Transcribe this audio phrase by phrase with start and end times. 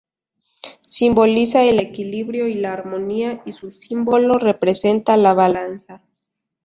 [0.87, 6.01] Simboliza el equilibrio y la armonía y su símbolo representa la balanza.